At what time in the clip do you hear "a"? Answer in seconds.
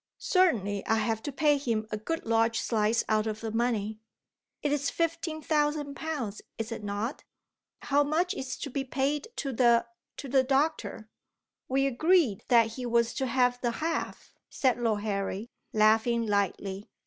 1.91-1.97